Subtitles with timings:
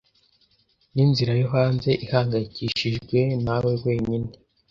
[0.93, 4.29] Ninzira yo hanze ihangayikishijwe nawe wenyine?